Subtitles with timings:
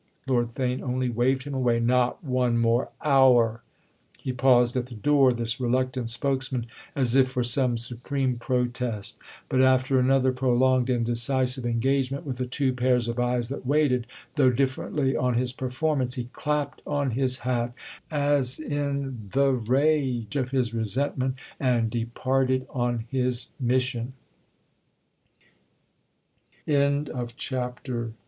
[0.25, 1.79] Lord Theign only waved him away.
[1.79, 3.61] "Not one more hour!"
[4.17, 9.61] He paused at the door, this reluctant spokesman, as if for some supreme protest; but
[9.61, 14.49] after another prolonged and decisive engagement with the two pairs of eyes that waited, though
[14.49, 17.71] differently, on his performance, he clapped on his hat
[18.09, 23.49] as in the rage of his resentment and departed on his
[26.73, 27.05] m